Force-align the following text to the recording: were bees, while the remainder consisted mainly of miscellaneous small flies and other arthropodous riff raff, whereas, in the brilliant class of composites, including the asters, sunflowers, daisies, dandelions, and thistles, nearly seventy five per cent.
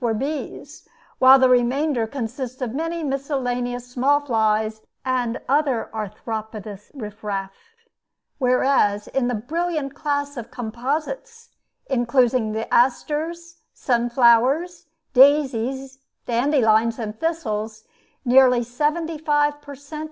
were 0.01 0.13
bees, 0.15 0.89
while 1.19 1.37
the 1.37 1.47
remainder 1.47 2.07
consisted 2.07 2.73
mainly 2.73 3.01
of 3.01 3.05
miscellaneous 3.05 3.85
small 3.85 4.19
flies 4.19 4.81
and 5.05 5.39
other 5.47 5.91
arthropodous 5.93 6.89
riff 6.95 7.23
raff, 7.23 7.51
whereas, 8.39 9.07
in 9.09 9.27
the 9.27 9.35
brilliant 9.35 9.93
class 9.93 10.37
of 10.37 10.49
composites, 10.49 11.49
including 11.85 12.51
the 12.53 12.73
asters, 12.73 13.57
sunflowers, 13.75 14.87
daisies, 15.13 15.99
dandelions, 16.25 16.97
and 16.97 17.19
thistles, 17.19 17.83
nearly 18.25 18.63
seventy 18.63 19.19
five 19.19 19.61
per 19.61 19.75
cent. 19.75 19.99